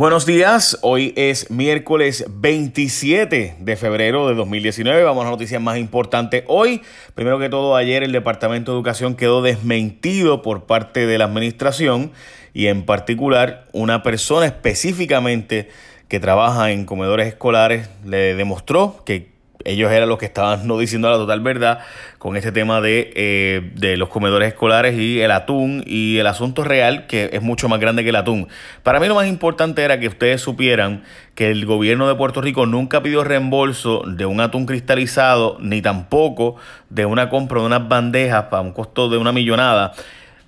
[0.00, 5.02] Buenos días, hoy es miércoles 27 de febrero de 2019.
[5.02, 6.80] Vamos a las noticias más importantes hoy.
[7.14, 12.12] Primero que todo, ayer el Departamento de Educación quedó desmentido por parte de la administración
[12.54, 15.68] y en particular una persona específicamente
[16.08, 19.29] que trabaja en comedores escolares le demostró que
[19.64, 21.80] ellos eran los que estaban no diciendo la total verdad
[22.18, 26.64] con este tema de, eh, de, los comedores escolares y el atún y el asunto
[26.64, 28.48] real que es mucho más grande que el atún.
[28.82, 31.02] Para mí lo más importante era que ustedes supieran
[31.34, 36.56] que el gobierno de Puerto Rico nunca pidió reembolso de un atún cristalizado ni tampoco
[36.88, 39.92] de una compra de unas bandejas para un costo de una millonada,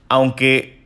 [0.09, 0.83] aunque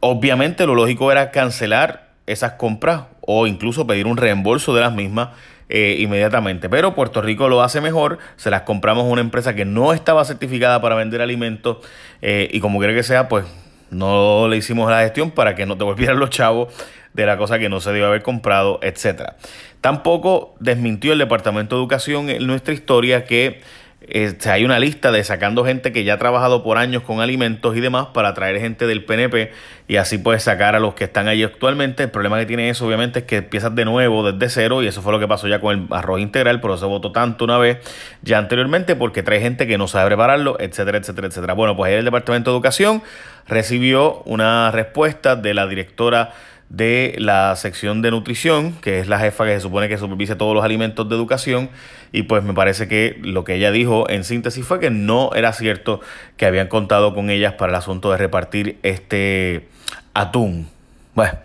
[0.00, 5.30] obviamente lo lógico era cancelar esas compras o incluso pedir un reembolso de las mismas
[5.68, 6.68] eh, inmediatamente.
[6.68, 10.24] Pero Puerto Rico lo hace mejor, se las compramos a una empresa que no estaba
[10.24, 11.78] certificada para vender alimentos
[12.22, 13.44] eh, y como quiere que sea, pues
[13.90, 16.72] no le hicimos la gestión para que no te volvieran los chavos
[17.12, 19.36] de la cosa que no se debió haber comprado, etcétera.
[19.80, 23.60] Tampoco desmintió el Departamento de Educación en nuestra historia que
[24.08, 27.76] este, hay una lista de sacando gente que ya ha trabajado por años con alimentos
[27.76, 29.50] y demás para traer gente del PNP
[29.88, 32.02] y así puedes sacar a los que están allí actualmente.
[32.02, 35.00] El problema que tiene eso obviamente es que empiezas de nuevo desde cero y eso
[35.00, 37.78] fue lo que pasó ya con el arroz integral, pero se votó tanto una vez
[38.22, 41.54] ya anteriormente porque trae gente que no sabe prepararlo, etcétera, etcétera, etcétera.
[41.54, 43.02] Bueno, pues ahí el Departamento de Educación
[43.46, 46.32] recibió una respuesta de la directora
[46.76, 50.54] de la sección de nutrición, que es la jefa que se supone que supervise todos
[50.54, 51.70] los alimentos de educación,
[52.12, 55.52] y pues me parece que lo que ella dijo en síntesis fue que no era
[55.52, 56.00] cierto
[56.36, 59.68] que habían contado con ellas para el asunto de repartir este
[60.14, 60.68] atún.
[61.14, 61.38] Bueno,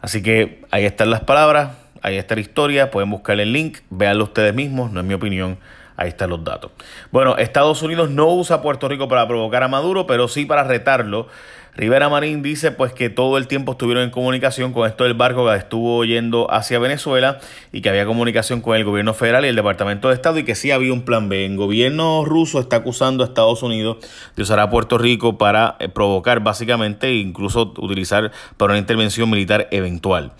[0.00, 1.70] así que ahí están las palabras,
[2.02, 5.58] ahí está la historia, pueden buscar el link, véanlo ustedes mismos, no es mi opinión.
[5.96, 6.72] Ahí están los datos.
[7.12, 11.28] Bueno, Estados Unidos no usa Puerto Rico para provocar a Maduro, pero sí para retarlo.
[11.76, 15.44] Rivera Marín dice pues que todo el tiempo estuvieron en comunicación con esto del barco
[15.46, 17.40] que estuvo yendo hacia Venezuela
[17.72, 20.54] y que había comunicación con el gobierno federal y el Departamento de Estado y que
[20.54, 21.46] sí había un plan B.
[21.46, 23.96] El gobierno ruso está acusando a Estados Unidos
[24.36, 29.28] de usar a Puerto Rico para eh, provocar básicamente e incluso utilizar para una intervención
[29.28, 30.32] militar eventual.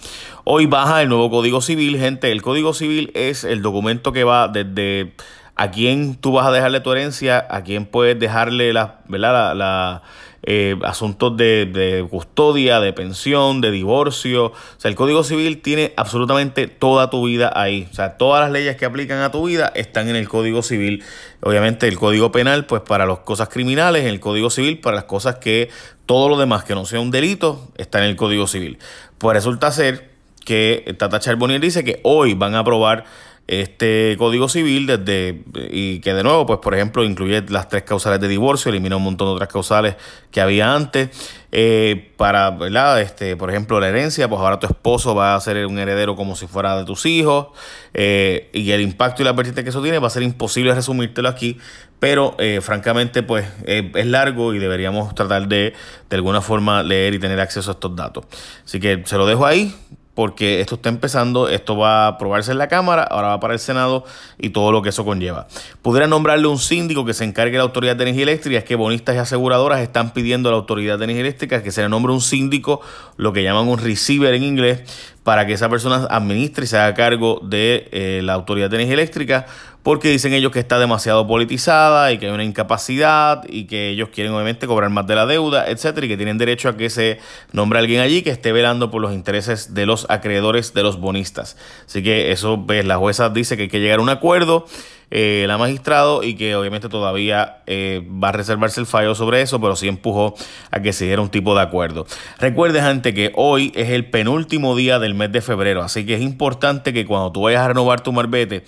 [0.45, 2.31] Hoy baja el nuevo Código Civil, gente.
[2.31, 5.15] El Código Civil es el documento que va desde
[5.57, 9.55] a quién tú vas a dejarle tu herencia, a quién puedes dejarle la, ¿verdad?
[9.57, 10.03] la
[10.47, 14.47] eh, asuntos de, custodia, de pensión, de divorcio.
[14.47, 17.89] O sea, el Código Civil tiene absolutamente toda tu vida ahí.
[17.91, 21.03] O sea, todas las leyes que aplican a tu vida están en el Código Civil.
[21.41, 25.37] Obviamente el Código Penal, pues para las cosas criminales, el Código Civil, para las cosas
[25.37, 25.71] que
[26.05, 28.79] todo lo demás que no sea un delito, está en el Código Civil.
[29.17, 30.11] Pues resulta ser
[30.45, 33.05] que Tata Charbonnier dice que hoy van a aprobar
[33.47, 38.19] este código civil desde y que de nuevo pues por ejemplo incluye las tres causales
[38.21, 39.97] de divorcio elimina un montón de otras causales
[40.31, 41.11] que había antes.
[41.57, 45.67] Eh, para verdad este por ejemplo la herencia pues ahora tu esposo va a ser
[45.67, 47.49] un heredero como si fuera de tus hijos
[47.93, 51.29] eh, y el impacto y la vertiente que eso tiene va a ser imposible resumírtelo
[51.29, 51.59] aquí
[52.01, 55.75] pero eh, francamente pues es largo y deberíamos tratar de
[56.11, 58.25] de alguna forma leer y tener acceso a estos datos.
[58.65, 59.75] Así que se lo dejo ahí
[60.15, 63.59] porque esto está empezando, esto va a aprobarse en la Cámara, ahora va para el
[63.59, 64.05] Senado
[64.39, 65.49] y todo lo que eso conlleva.
[65.83, 68.77] Pudiera nombrarle un síndico que se encargue de la Autoridad de Energía Eléctrica, es que
[68.77, 72.13] bonistas y aseguradoras están pidiendo a la Autoridad de Energía Eléctrica que se le nombre
[72.13, 72.81] un síndico,
[73.17, 74.83] lo que llaman un receiver en inglés,
[75.25, 78.95] para que esa persona administre y se haga cargo de eh, la Autoridad de Energía
[78.95, 79.47] Eléctrica,
[79.85, 84.09] porque dicen ellos que está demasiado politizada y que hay una incapacidad y que ellos
[84.09, 87.21] quieren obviamente cobrar más de la deuda, etcétera, y que tienen derecho a que se
[87.53, 91.59] nombre alguien allí que esté velando por los intereses de los acreedores de los bonistas.
[91.87, 94.65] Así que eso, ves, la jueza dice que hay que llegar a un acuerdo
[95.11, 99.61] eh, el magistrado y que obviamente todavía eh, va a reservarse el fallo sobre eso,
[99.61, 100.35] pero sí empujó
[100.71, 102.07] a que se diera un tipo de acuerdo.
[102.41, 106.23] Recuerde, gente, que hoy es el penúltimo día del mes de febrero, así que es
[106.23, 108.65] importante que cuando tú vayas a renovar tu marbete,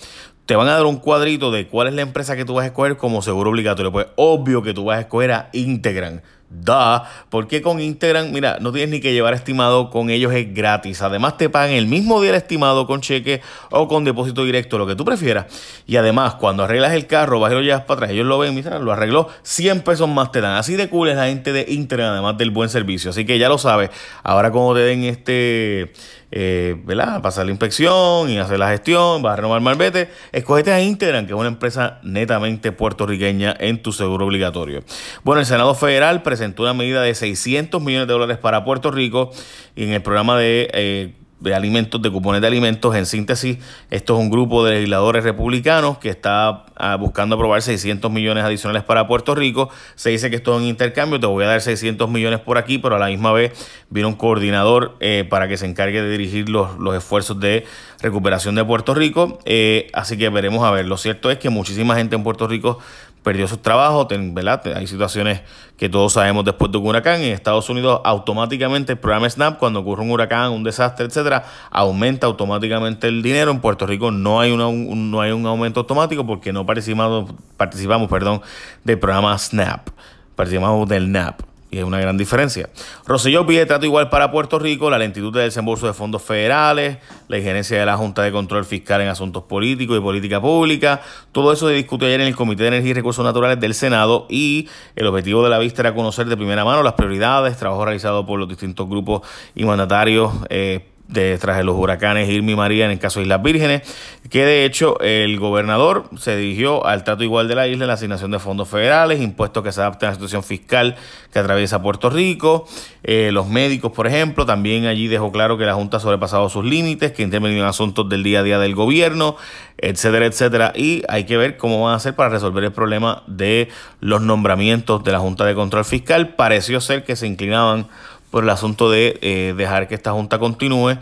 [0.47, 2.67] te van a dar un cuadrito de cuál es la empresa que tú vas a
[2.67, 3.91] escoger como seguro obligatorio.
[3.91, 6.23] Pues obvio que tú vas a escoger a Integran.
[6.49, 11.03] Da, porque con Integran, mira, no tienes ni que llevar estimado, con ellos es gratis.
[11.03, 14.87] Además, te pagan el mismo día el estimado con cheque o con depósito directo, lo
[14.87, 15.47] que tú prefieras.
[15.87, 18.55] Y además, cuando arreglas el carro, vas y lo llevas para atrás, ellos lo ven,
[18.55, 20.57] mira, lo arregló, 100 pesos más te dan.
[20.57, 23.11] Así de cool es la gente de Integran, además del buen servicio.
[23.11, 23.91] Así que ya lo sabes.
[24.23, 25.93] Ahora, como te den este
[26.33, 27.23] eh, ¿verdad?
[27.23, 31.33] Pasar la inspección y hacer la gestión, vas a renovar Malvete, escogete a Integran, que
[31.33, 34.83] es una empresa netamente puertorriqueña en tu seguro obligatorio.
[35.23, 39.31] Bueno, el Senado Federal presentó una medida de 600 millones de dólares para Puerto Rico
[39.75, 40.71] y en el programa de...
[40.73, 42.95] Eh, de alimentos, de cupones de alimentos.
[42.95, 43.59] En síntesis,
[43.91, 48.85] esto es un grupo de legisladores republicanos que está ah, buscando aprobar 600 millones adicionales
[48.85, 49.69] para Puerto Rico.
[49.97, 52.79] Se dice que esto es un intercambio, te voy a dar 600 millones por aquí,
[52.79, 53.53] pero a la misma vez
[53.91, 57.65] viene un coordinador eh, para que se encargue de dirigir los, los, esfuerzos de
[58.01, 59.39] recuperación de Puerto Rico.
[59.45, 60.87] Eh, así que veremos a ver.
[60.87, 62.79] Lo cierto es que muchísima gente en Puerto Rico
[63.27, 64.63] perdió sus trabajos, ¿verdad?
[64.77, 65.41] Hay situaciones
[65.77, 67.21] que todos sabemos después de un huracán.
[67.23, 72.29] En Estados Unidos automáticamente el programa SNAP, cuando ocurre un huracán, un desastre, etcétera, aumenta
[72.29, 73.51] automáticamente el dinero.
[73.51, 78.09] En Puerto Rico no hay, un, no hay un aumento automático porque no participamos, participamos
[78.09, 78.43] perdón,
[78.85, 79.89] del programa SNAP.
[80.37, 81.56] Participamos del NAP.
[81.77, 82.71] Y es una gran diferencia.
[83.07, 86.97] Rosselló pide trato igual para Puerto Rico, la lentitud del desembolso de fondos federales,
[87.29, 91.03] la injerencia de la Junta de Control Fiscal en asuntos políticos y política pública.
[91.33, 94.25] Todo eso se discutió ayer en el Comité de Energía y Recursos Naturales del Senado
[94.31, 98.25] y el objetivo de la vista era conocer de primera mano las prioridades, trabajo realizado
[98.25, 99.21] por los distintos grupos
[99.55, 100.33] y mandatarios.
[100.49, 103.83] Eh, de los huracanes Irma y María en el caso de Islas Vírgenes,
[104.29, 108.31] que de hecho el gobernador se dirigió al trato igual de la isla, la asignación
[108.31, 110.97] de fondos federales, impuestos que se adapten a la situación fiscal
[111.33, 112.67] que atraviesa Puerto Rico,
[113.03, 116.65] eh, los médicos, por ejemplo, también allí dejó claro que la Junta ha sobrepasado sus
[116.65, 119.37] límites, que intervenido en asuntos del día a día del gobierno,
[119.79, 123.69] etcétera, etcétera, y hay que ver cómo van a hacer para resolver el problema de
[124.01, 126.35] los nombramientos de la Junta de Control Fiscal.
[126.35, 127.87] Pareció ser que se inclinaban
[128.31, 130.99] por el asunto de eh, dejar que esta junta continúe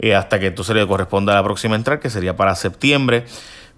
[0.00, 3.24] eh, hasta que entonces le corresponda a la próxima entrar, que sería para septiembre.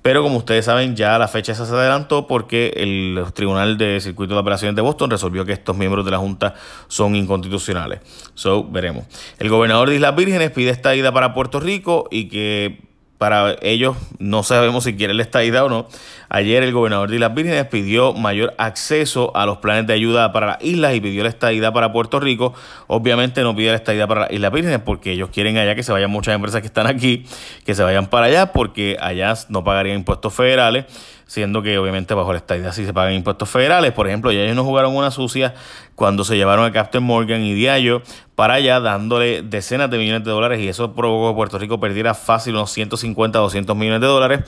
[0.03, 4.41] Pero como ustedes saben, ya la fecha se adelantó porque el Tribunal de Circuito de
[4.41, 6.55] Operaciones de Boston resolvió que estos miembros de la Junta
[6.87, 8.01] son inconstitucionales.
[8.35, 9.07] So, veremos.
[9.41, 12.86] El gobernador de Islas Vírgenes pide esta ida para Puerto Rico y que
[13.19, 15.89] para ellos no sabemos si quieren la estadidad o no.
[16.29, 20.47] Ayer el gobernador de Islas Vírgenes pidió mayor acceso a los planes de ayuda para
[20.47, 22.53] las islas y pidió la estadidad para Puerto Rico.
[22.89, 25.93] Obviamente no pide la estadidad para las Islas Vírgenes porque ellos quieren allá que se
[25.93, 27.25] vayan muchas empresas que están aquí,
[27.65, 30.85] que se vayan para allá porque allá no pagarían impuestos federales
[31.27, 33.93] siendo que obviamente bajo la estadía sí se pagan impuestos federales.
[33.93, 35.55] Por ejemplo, ya ellos no jugaron una sucia
[35.95, 38.03] cuando se llevaron a Captain Morgan y Diallo
[38.35, 42.15] para allá dándole decenas de millones de dólares y eso provocó que Puerto Rico perdiera
[42.15, 44.41] fácil unos 150, 200 millones de dólares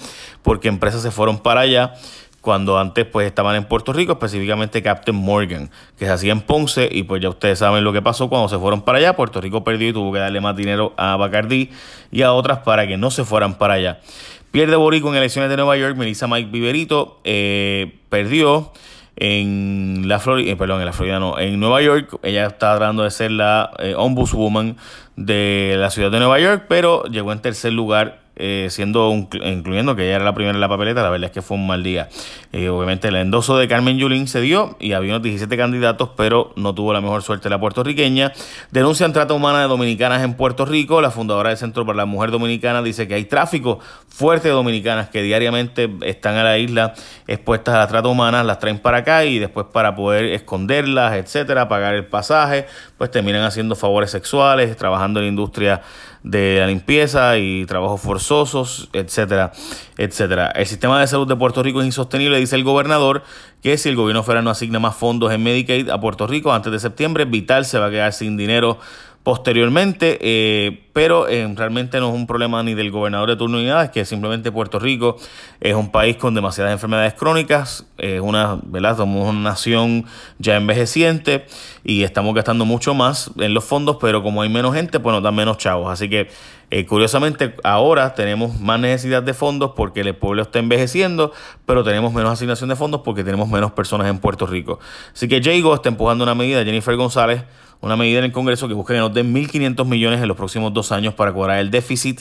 [0.42, 1.94] porque empresas se fueron para allá
[2.40, 6.88] cuando antes pues estaban en Puerto Rico, específicamente Captain Morgan, que se hacía en Ponce
[6.90, 9.64] y pues ya ustedes saben lo que pasó cuando se fueron para allá, Puerto Rico
[9.64, 11.70] perdió y tuvo que darle más dinero a Bacardi
[12.10, 14.00] y a otras para que no se fueran para allá.
[14.50, 15.96] Pierde Borico en elecciones de Nueva York.
[15.96, 18.72] Melissa Mike Viverito eh, perdió
[19.16, 22.18] en la Florida, eh, perdón, en la Florida no, en Nueva York.
[22.22, 24.76] Ella está tratando de ser la eh, ombudswoman
[25.16, 30.04] de la ciudad de Nueva York, pero llegó en tercer lugar eh, siendo incluyendo que
[30.04, 32.08] ella era la primera en la papeleta, la verdad es que fue un mal día.
[32.52, 36.52] Eh, obviamente el endoso de Carmen Yulín se dio y había unos 17 candidatos, pero
[36.54, 38.32] no tuvo la mejor suerte la puertorriqueña.
[38.70, 41.00] Denuncian trata humana de dominicanas en Puerto Rico.
[41.00, 45.08] La fundadora del Centro para la Mujer Dominicana dice que hay tráfico fuerte de dominicanas
[45.08, 46.94] que diariamente están a la isla
[47.26, 51.68] expuestas a la trata humana, las traen para acá y después para poder esconderlas, etcétera,
[51.68, 55.82] pagar el pasaje, pues terminan haciendo favores sexuales, trabajando en la industria
[56.28, 59.50] de la limpieza y trabajos forzosos, etcétera,
[59.96, 60.48] etcétera.
[60.48, 63.22] El sistema de salud de Puerto Rico es insostenible, dice el gobernador,
[63.62, 66.70] que si el gobierno federal no asigna más fondos en Medicaid a Puerto Rico antes
[66.70, 68.78] de septiembre, Vital se va a quedar sin dinero
[69.22, 73.66] posteriormente, eh, pero eh, realmente no es un problema ni del gobernador de turno ni
[73.66, 75.16] nada, es que simplemente Puerto Rico
[75.60, 78.96] es un país con demasiadas enfermedades crónicas, es una, ¿verdad?
[78.96, 80.06] Somos una nación
[80.38, 81.46] ya envejeciente
[81.84, 85.22] y estamos gastando mucho más en los fondos, pero como hay menos gente, pues nos
[85.22, 85.92] dan menos chavos.
[85.92, 86.28] Así que
[86.70, 91.32] eh, curiosamente ahora tenemos más necesidad de fondos porque el pueblo está envejeciendo,
[91.64, 94.78] pero tenemos menos asignación de fondos porque tenemos menos personas en Puerto Rico.
[95.14, 97.42] Así que Jago está empujando una medida, Jennifer González,
[97.80, 100.72] una medida en el Congreso que busca que nos den 1.500 millones en los próximos
[100.72, 102.20] dos años para cobrar el déficit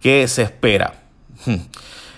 [0.00, 0.94] que se espera.
[1.46, 1.56] Hmm.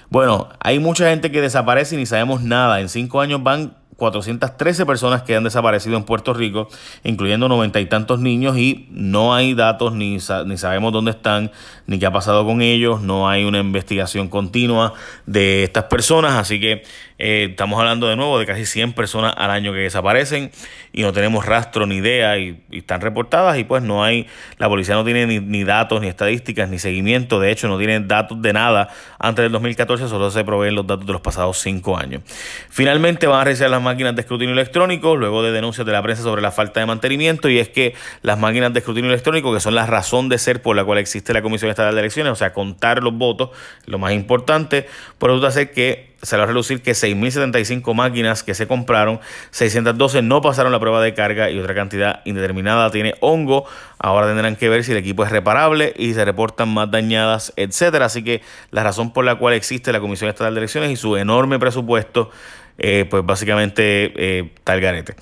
[0.08, 2.80] Bueno, hay mucha gente que desaparece y ni sabemos nada.
[2.80, 6.68] En cinco años van 413 personas que han desaparecido en Puerto Rico,
[7.04, 10.16] incluyendo noventa y tantos niños, y no hay datos ni,
[10.46, 11.52] ni sabemos dónde están,
[11.86, 14.94] ni qué ha pasado con ellos, no hay una investigación continua
[15.26, 16.82] de estas personas, así que
[17.22, 20.50] eh, estamos hablando de nuevo de casi 100 personas al año que desaparecen
[20.90, 24.94] y no tenemos rastro ni idea y, están reportadas y pues no hay, la policía
[24.94, 28.88] no tiene ni, datos, ni estadísticas, ni seguimiento, de hecho no tienen datos de nada
[29.18, 32.22] antes del 2014, solo se proveen los datos de los pasados 5 años.
[32.70, 36.22] Finalmente van a revisar las máquinas de escrutinio electrónico luego de denuncias de la prensa
[36.22, 39.74] sobre la falta de mantenimiento y es que las máquinas de escrutinio electrónico, que son
[39.74, 42.54] la razón de ser por la cual existe la Comisión Estatal de Elecciones, o sea,
[42.54, 43.50] contar los votos,
[43.84, 48.66] lo más importante, por resulta ser que va a relucir que 6.075 máquinas que se
[48.66, 53.64] compraron, 612 no pasaron la prueba de carga y otra cantidad indeterminada tiene hongo.
[53.98, 58.06] Ahora tendrán que ver si el equipo es reparable y se reportan más dañadas, etcétera.
[58.06, 61.16] Así que la razón por la cual existe la Comisión Estatal de Elecciones y su
[61.16, 62.30] enorme presupuesto,
[62.78, 65.14] eh, pues básicamente eh, tal garete.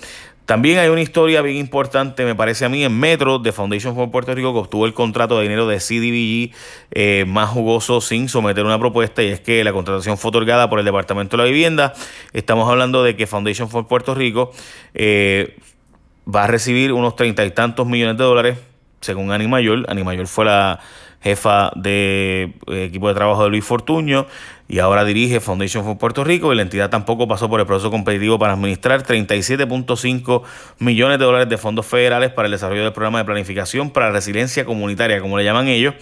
[0.49, 4.11] También hay una historia bien importante, me parece a mí, en Metro de Foundation for
[4.11, 6.57] Puerto Rico que obtuvo el contrato de dinero de CDBG
[6.91, 10.79] eh, más jugoso sin someter una propuesta y es que la contratación fue otorgada por
[10.79, 11.93] el Departamento de la Vivienda.
[12.33, 14.51] Estamos hablando de que Foundation for Puerto Rico
[14.95, 15.59] eh,
[16.35, 18.59] va a recibir unos treinta y tantos millones de dólares
[19.03, 19.85] según Ani Mayor.
[19.87, 20.81] Ani Mayor fue la
[21.23, 24.27] jefa de eh, equipo de trabajo de Luis Fortuño
[24.69, 27.91] y ahora dirige Foundation for Puerto Rico y la entidad tampoco pasó por el proceso
[27.91, 30.43] competitivo para administrar 37.5
[30.79, 34.65] millones de dólares de fondos federales para el desarrollo del programa de planificación para resiliencia
[34.65, 35.95] comunitaria, como le llaman ellos.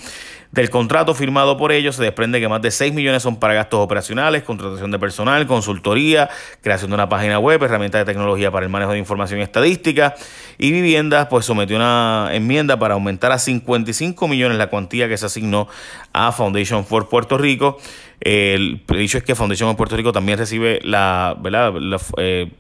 [0.53, 3.81] Del contrato firmado por ellos se desprende que más de 6 millones son para gastos
[3.81, 6.31] operacionales, contratación de personal, consultoría,
[6.63, 10.15] creación de una página web, herramientas de tecnología para el manejo de información estadística
[10.59, 15.27] y viviendas, pues sometió una enmienda para aumentar a 55 millones la cuantía que se
[15.27, 15.69] asignó
[16.13, 17.79] a Foundation for Puerto Rico.
[18.21, 21.75] El dicho es que Foundation for Puerto Rico también recibe la, ¿verdad?
[22.19, 22.51] Eh,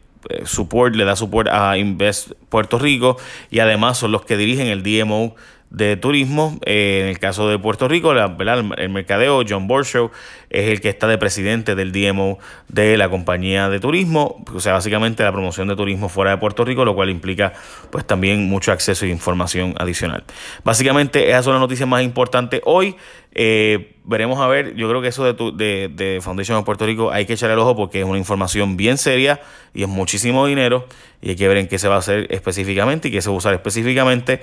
[0.44, 3.16] support, le da support a Invest Puerto Rico
[3.50, 5.36] y además son los que dirigen el DMO
[5.70, 6.58] de turismo.
[6.64, 8.37] Eh, en el caso de Puerto Rico, la,
[8.76, 10.11] el mercadeo, John Borshow,
[10.50, 14.75] es el que está de presidente del DMO de la compañía de turismo, o sea,
[14.75, 17.52] básicamente la promoción de turismo fuera de Puerto Rico, lo cual implica
[17.90, 20.25] pues también mucho acceso e información adicional.
[20.64, 22.96] Básicamente esas son las noticias más importantes hoy.
[23.38, 26.86] Eh, veremos a ver, yo creo que eso de, tu, de, de, Foundation of Puerto
[26.86, 29.42] Rico hay que echar el ojo porque es una información bien seria
[29.74, 30.86] y es muchísimo dinero
[31.20, 33.34] y hay que ver en qué se va a hacer específicamente y qué se va
[33.34, 34.40] a usar específicamente.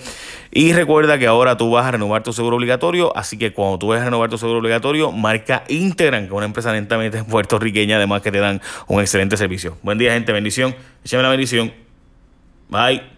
[0.51, 3.87] Y recuerda que ahora tú vas a renovar tu seguro obligatorio, así que cuando tú
[3.87, 8.21] vas a renovar tu seguro obligatorio, marca Integran, que es una empresa netamente puertorriqueña, además
[8.21, 9.75] que te dan un excelente servicio.
[9.81, 10.75] Buen día, gente, bendición.
[11.03, 11.73] Échame la bendición.
[12.69, 13.12] Bye.